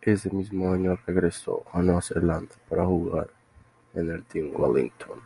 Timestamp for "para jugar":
2.70-3.30